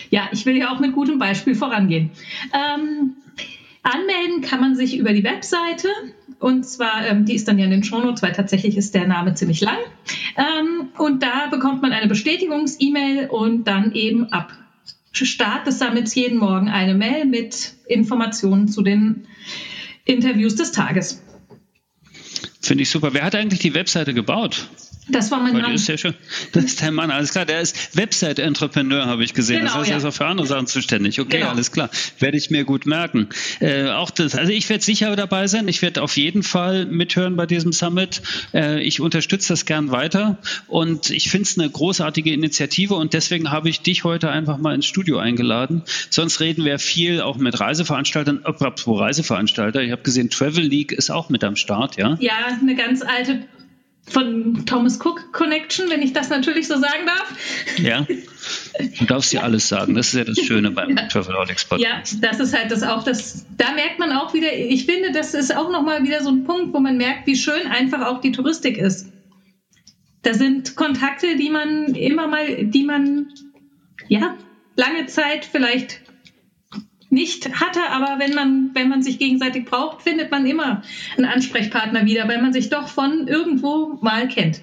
ja, 0.10 0.28
ich 0.34 0.46
will 0.46 0.58
ja 0.58 0.74
auch 0.74 0.82
mit 0.82 0.92
gutem 0.92 1.18
Beispiel 1.18 1.56
vorangehen. 1.56 2.12
Ähm, 2.54 3.16
anmelden 3.84 4.42
kann 4.42 4.60
man 4.60 4.76
sich 4.76 4.98
über 4.98 5.14
die 5.14 5.24
Webseite 5.24 5.88
und 6.40 6.66
zwar, 6.66 7.08
ähm, 7.08 7.26
die 7.26 7.36
ist 7.36 7.48
dann 7.48 7.58
ja 7.58 7.66
in 7.66 7.72
den 7.72 7.84
Shownotes, 7.84 8.22
weil 8.22 8.34
tatsächlich 8.34 8.78
ist 8.78 8.94
der 8.94 9.08
Name 9.08 9.34
ziemlich 9.34 9.62
lang. 9.62 9.78
Ähm, 10.38 10.90
und 10.98 11.24
da 11.24 11.48
bekommt 11.48 11.82
man 11.82 11.92
eine 11.92 12.08
Bestätigungs-E-Mail 12.08 13.30
und 13.30 13.66
dann 13.66 13.94
eben 13.94 14.32
ab 14.32 14.52
Start 15.12 15.66
des 15.66 15.80
Summits 15.80 16.14
jeden 16.16 16.40
Morgen 16.40 16.68
eine 16.68 16.94
Mail 16.94 17.26
mit 17.26 17.76
Informationen 17.88 18.68
zu 18.68 18.82
den 18.82 19.28
Interviews 20.04 20.56
des 20.56 20.74
Tages. 20.74 21.24
Finde 22.62 22.84
ich 22.84 22.90
super. 22.90 23.14
Wer 23.14 23.24
hat 23.24 23.36
eigentlich 23.36 23.62
die 23.62 23.74
Webseite 23.74 24.14
gebaut? 24.14 24.70
Das 25.08 25.30
war 25.30 25.40
mein 25.40 25.54
Weil 25.54 25.62
Mann. 25.62 25.76
Ist 25.76 25.88
ja 25.88 25.98
schon, 25.98 26.16
das 26.54 26.66
ist 26.66 26.82
dein 26.82 26.94
Mann, 26.94 27.12
alles 27.12 27.32
klar. 27.32 27.46
Der 27.46 27.62
ist 27.62 27.96
Website-Entrepreneur, 27.96 29.06
habe 29.06 29.24
ich 29.24 29.34
gesehen. 29.34 29.60
Genau, 29.60 29.68
das 29.68 29.78
heißt, 29.80 29.90
ja. 29.90 29.96
er 29.96 29.98
ist 30.00 30.06
auch 30.06 30.14
für 30.14 30.26
andere 30.26 30.48
Sachen 30.48 30.68
zuständig. 30.68 31.20
Okay, 31.20 31.40
genau. 31.40 31.52
alles 31.52 31.72
klar. 31.72 31.90
Werde 32.20 32.38
ich 32.38 32.50
mir 32.50 32.64
gut 32.64 32.86
merken. 32.86 33.30
Äh, 33.60 33.90
auch 33.90 34.10
das, 34.10 34.36
also 34.36 34.52
ich 34.52 34.68
werde 34.70 34.84
sicher 34.84 35.16
dabei 35.16 35.48
sein. 35.48 35.68
Ich 35.68 35.82
werde 35.82 36.02
auf 36.02 36.18
jeden 36.18 36.44
Fall 36.44 36.86
mithören 36.86 37.36
bei 37.36 37.46
diesem 37.46 37.72
Summit. 37.72 38.22
Äh, 38.54 38.82
ich 38.82 39.00
unterstütze 39.00 39.50
das 39.50 39.66
gern 39.66 39.92
weiter 39.92 40.38
und 40.68 41.12
ich 41.12 41.30
finde 41.30 41.44
es 41.44 41.60
eine 41.60 41.70
großartige 41.70 42.34
Initiative 42.34 42.96
und 42.96 43.14
deswegen 43.14 43.52
habe 43.52 43.70
ich 43.70 43.82
dich 43.82 44.04
heute 44.04 44.30
einfach 44.30 44.58
mal 44.58 44.74
ins 44.74 44.86
Studio 44.86 45.18
eingeladen. 45.18 45.84
Sonst 46.10 46.40
reden 46.40 46.66
wir 46.66 46.80
viel 46.80 47.22
auch 47.22 47.38
mit 47.38 47.60
Reiseveranstaltern, 47.60 48.42
apropos 48.44 49.00
Reiseveranstalter. 49.00 49.82
Ich 49.82 49.92
habe 49.92 50.02
gesehen, 50.02 50.30
Travel 50.30 50.64
League 50.64 50.92
ist 50.92 51.12
auch 51.12 51.30
mit 51.30 51.44
am 51.44 51.56
Start, 51.56 51.98
ja? 51.98 52.18
Ja, 52.20 52.34
eine 52.60 52.76
ganz 52.76 53.02
alte 53.02 53.46
von 54.08 54.66
Thomas 54.66 55.00
Cook 55.04 55.32
Connection, 55.34 55.90
wenn 55.90 56.02
ich 56.02 56.14
das 56.14 56.30
natürlich 56.30 56.68
so 56.68 56.76
sagen 56.76 57.06
darf. 57.06 57.80
Ja, 57.80 58.06
du 59.00 59.06
darfst 59.06 59.34
ja 59.34 59.42
alles 59.42 59.68
sagen. 59.68 59.96
Das 59.96 60.08
ist 60.08 60.14
ja 60.14 60.24
das 60.24 60.38
Schöne 60.40 60.72
beim 60.72 60.96
ja. 60.96 61.08
Travelholics 61.08 61.66
Podcast. 61.66 62.14
Ja, 62.14 62.30
das 62.30 62.40
ist 62.40 62.58
halt 62.58 62.72
das 62.72 62.84
auch, 62.84 63.04
das, 63.04 63.46
da 63.58 63.72
merkt 63.74 64.00
man 64.00 64.12
auch 64.12 64.34
wieder, 64.34 64.54
ich 64.54 64.86
finde, 64.86 65.12
das 65.12 65.34
ist 65.34 65.56
auch 65.56 65.72
nochmal 65.72 66.04
wieder 66.04 66.22
so 66.24 66.30
ein 66.30 66.44
Punkt, 66.44 66.74
wo 66.74 66.80
man 66.80 66.98
merkt, 66.98 67.26
wie 67.26 67.36
schön 67.36 67.68
einfach 67.68 68.06
auch 68.06 68.22
die 68.22 68.32
Touristik 68.32 68.78
ist. 68.78 69.12
Da 70.22 70.34
sind 70.34 70.76
Kontakte, 70.76 71.36
die 71.36 71.50
man 71.50 71.96
immer 71.96 72.28
mal, 72.28 72.66
die 72.66 72.84
man, 72.84 73.32
ja, 74.08 74.36
lange 74.76 75.08
Zeit 75.08 75.46
vielleicht 75.46 76.05
nicht 77.16 77.60
hatte, 77.60 77.80
aber 77.90 78.20
wenn 78.20 78.36
man, 78.36 78.70
wenn 78.74 78.90
man 78.90 79.02
sich 79.02 79.18
gegenseitig 79.18 79.66
braucht, 79.66 80.04
findet 80.04 80.30
man 80.30 80.46
immer 80.46 80.84
einen 81.18 81.26
Ansprechpartner 81.26 82.06
wieder, 82.06 82.28
weil 82.28 82.42
man 82.42 82.54
sich 82.54 82.70
doch 82.70 82.88
von 82.88 83.28
irgendwo 83.28 83.98
mal 84.02 84.28
kennt. 84.28 84.62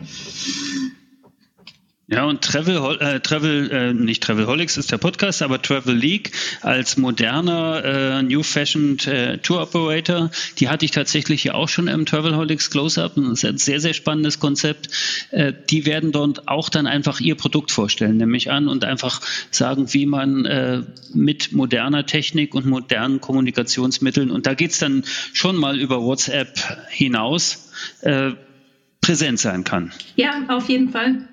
Ja, 2.13 2.25
und 2.25 2.43
Travel, 2.43 2.99
äh, 3.01 3.21
Travel 3.21 3.71
äh, 3.71 3.95
nicht 3.95 4.23
Travelholics 4.23 4.77
ist 4.77 4.93
der 4.93 4.99
Podcast, 4.99 5.41
aber 5.41 5.63
Travel 5.63 5.97
League 5.97 6.33
als 6.61 6.99
moderner 6.99 7.83
äh, 7.83 8.23
New 8.23 8.43
Fashioned 8.43 9.07
äh, 9.07 9.39
Tour 9.39 9.63
Operator, 9.63 10.31
die 10.59 10.69
hatte 10.69 10.85
ich 10.85 10.91
tatsächlich 10.91 11.45
ja 11.45 11.55
auch 11.55 11.71
schon 11.71 11.89
im 11.89 12.05
Travelholics 12.05 12.69
Close-Up. 12.69 13.15
Das 13.17 13.25
ist 13.25 13.45
ein 13.47 13.57
sehr, 13.57 13.81
sehr 13.81 13.95
spannendes 13.95 14.41
Konzept. 14.41 14.91
Äh, 15.31 15.55
die 15.71 15.87
werden 15.87 16.13
dort 16.13 16.49
auch 16.49 16.69
dann 16.69 16.87
einfach 16.87 17.19
ihr 17.19 17.35
Produkt 17.35 17.71
vorstellen, 17.71 18.19
nämlich 18.19 18.51
an 18.51 18.69
und 18.69 18.85
einfach 18.85 19.23
sagen, 19.51 19.95
wie 19.95 20.05
man 20.05 20.45
äh, 20.45 20.83
mit 21.15 21.53
moderner 21.53 22.05
Technik 22.05 22.55
und 22.55 22.67
modernen 22.67 23.23
Kommunikationsmitteln, 23.23 24.31
und 24.31 24.45
da 24.45 24.53
geht's 24.53 24.79
dann 24.79 25.05
schon 25.33 25.57
mal 25.57 25.81
über 25.81 26.03
WhatsApp 26.03 26.59
hinaus, 26.91 27.71
präsent 29.03 29.39
sein 29.41 29.65
kann. 29.65 29.93
Ja, 30.17 30.45
auf 30.49 30.69
jeden 30.69 30.91
Fall. 30.91 31.29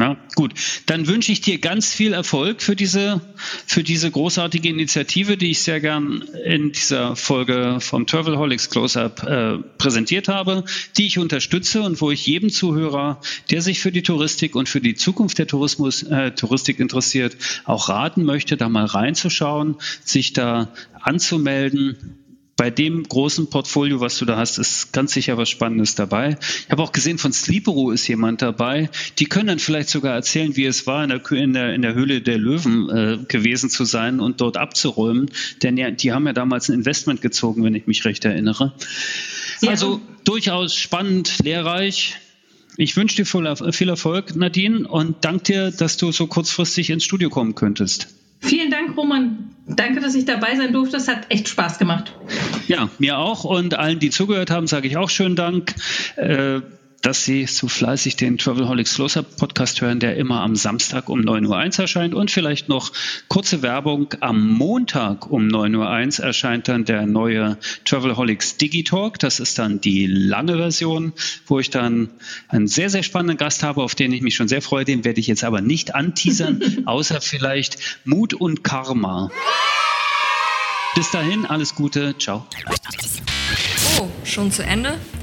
Na, 0.00 0.16
gut, 0.34 0.54
dann 0.86 1.08
wünsche 1.08 1.30
ich 1.30 1.42
dir 1.42 1.58
ganz 1.58 1.92
viel 1.92 2.14
Erfolg 2.14 2.62
für 2.62 2.74
diese, 2.74 3.20
für 3.66 3.82
diese 3.82 4.10
großartige 4.10 4.66
Initiative, 4.66 5.36
die 5.36 5.50
ich 5.50 5.60
sehr 5.60 5.78
gern 5.78 6.22
in 6.42 6.72
dieser 6.72 7.16
Folge 7.16 7.80
vom 7.80 8.06
Travelholics 8.06 8.70
Close-Up 8.70 9.22
äh, 9.24 9.58
präsentiert 9.76 10.28
habe, 10.28 10.64
die 10.96 11.04
ich 11.04 11.18
unterstütze 11.18 11.82
und 11.82 12.00
wo 12.00 12.10
ich 12.10 12.26
jedem 12.26 12.48
Zuhörer, 12.48 13.20
der 13.50 13.60
sich 13.60 13.80
für 13.80 13.92
die 13.92 14.02
Touristik 14.02 14.56
und 14.56 14.70
für 14.70 14.80
die 14.80 14.94
Zukunft 14.94 15.36
der 15.36 15.46
Tourismus, 15.46 16.02
äh, 16.04 16.30
Touristik 16.30 16.80
interessiert, 16.80 17.36
auch 17.66 17.90
raten 17.90 18.24
möchte, 18.24 18.56
da 18.56 18.70
mal 18.70 18.86
reinzuschauen, 18.86 19.76
sich 20.02 20.32
da 20.32 20.72
anzumelden 21.02 22.19
bei 22.60 22.68
dem 22.68 23.04
großen 23.04 23.48
Portfolio, 23.48 24.00
was 24.00 24.18
du 24.18 24.26
da 24.26 24.36
hast, 24.36 24.58
ist 24.58 24.92
ganz 24.92 25.14
sicher 25.14 25.38
was 25.38 25.48
Spannendes 25.48 25.94
dabei. 25.94 26.36
Ich 26.66 26.70
habe 26.70 26.82
auch 26.82 26.92
gesehen, 26.92 27.16
von 27.16 27.32
Sleepero 27.32 27.90
ist 27.90 28.06
jemand 28.06 28.42
dabei. 28.42 28.90
Die 29.18 29.24
können 29.24 29.46
dann 29.46 29.58
vielleicht 29.58 29.88
sogar 29.88 30.14
erzählen, 30.14 30.54
wie 30.56 30.66
es 30.66 30.86
war, 30.86 31.02
in 31.02 31.08
der, 31.08 31.32
in 31.32 31.54
der, 31.54 31.74
in 31.74 31.80
der 31.80 31.94
Höhle 31.94 32.20
der 32.20 32.36
Löwen 32.36 32.90
äh, 32.90 33.18
gewesen 33.26 33.70
zu 33.70 33.86
sein 33.86 34.20
und 34.20 34.42
dort 34.42 34.58
abzuräumen. 34.58 35.30
Denn 35.62 35.78
ja, 35.78 35.90
die 35.90 36.12
haben 36.12 36.26
ja 36.26 36.34
damals 36.34 36.68
ein 36.68 36.74
Investment 36.74 37.22
gezogen, 37.22 37.64
wenn 37.64 37.74
ich 37.74 37.86
mich 37.86 38.04
recht 38.04 38.26
erinnere. 38.26 38.74
Ja. 39.62 39.70
Also 39.70 40.02
durchaus 40.24 40.74
spannend, 40.74 41.38
lehrreich. 41.42 42.18
Ich 42.76 42.94
wünsche 42.94 43.16
dir 43.16 43.24
viel 43.24 43.88
Erfolg, 43.88 44.36
Nadine, 44.36 44.86
und 44.86 45.24
danke 45.24 45.44
dir, 45.44 45.70
dass 45.70 45.96
du 45.96 46.12
so 46.12 46.26
kurzfristig 46.26 46.90
ins 46.90 47.04
Studio 47.04 47.30
kommen 47.30 47.54
könntest. 47.54 48.08
Vielen 48.40 48.70
Dank, 48.70 48.98
Roman. 48.98 49.49
Danke, 49.76 50.00
dass 50.00 50.14
ich 50.14 50.24
dabei 50.24 50.56
sein 50.56 50.72
durfte. 50.72 50.96
Es 50.96 51.08
hat 51.08 51.26
echt 51.28 51.48
Spaß 51.48 51.78
gemacht. 51.78 52.12
Ja, 52.66 52.88
mir 52.98 53.18
auch. 53.18 53.44
Und 53.44 53.74
allen, 53.74 53.98
die 53.98 54.10
zugehört 54.10 54.50
haben, 54.50 54.66
sage 54.66 54.88
ich 54.88 54.96
auch 54.96 55.10
schönen 55.10 55.36
Dank. 55.36 55.74
Äh, 56.16 56.60
dass 57.02 57.24
Sie 57.24 57.46
so 57.46 57.66
fleißig 57.66 58.16
den 58.16 58.36
Travelholics 58.36 58.94
Close-Up 58.94 59.36
Podcast 59.38 59.80
hören, 59.80 60.00
der 60.00 60.16
immer 60.16 60.42
am 60.42 60.54
Samstag 60.54 61.08
um 61.08 61.20
9.01 61.20 61.46
Uhr 61.48 61.78
erscheint. 61.80 62.14
Und 62.14 62.30
vielleicht 62.30 62.68
noch 62.68 62.92
kurze 63.28 63.62
Werbung. 63.62 64.14
Am 64.20 64.46
Montag 64.46 65.30
um 65.30 65.48
9.01 65.48 66.20
Uhr 66.20 66.26
erscheint 66.26 66.68
dann 66.68 66.84
der 66.84 67.06
neue 67.06 67.56
Travelholics 67.84 68.58
Digitalk. 68.58 69.18
Das 69.18 69.40
ist 69.40 69.58
dann 69.58 69.80
die 69.80 70.06
lange 70.06 70.56
Version, 70.56 71.14
wo 71.46 71.58
ich 71.58 71.70
dann 71.70 72.10
einen 72.48 72.68
sehr, 72.68 72.90
sehr 72.90 73.02
spannenden 73.02 73.38
Gast 73.38 73.62
habe, 73.62 73.82
auf 73.82 73.94
den 73.94 74.12
ich 74.12 74.20
mich 74.20 74.34
schon 74.34 74.48
sehr 74.48 74.60
freue. 74.60 74.84
Den 74.84 75.04
werde 75.04 75.20
ich 75.20 75.26
jetzt 75.26 75.44
aber 75.44 75.62
nicht 75.62 75.94
anteasern, 75.94 76.62
außer 76.84 77.20
vielleicht 77.22 77.78
Mut 78.04 78.34
und 78.34 78.62
Karma. 78.62 79.30
Bis 80.94 81.10
dahin, 81.10 81.46
alles 81.46 81.74
Gute. 81.74 82.14
Ciao. 82.18 82.46
Oh, 83.98 84.08
schon 84.24 84.52
zu 84.52 84.64
Ende? 84.64 84.98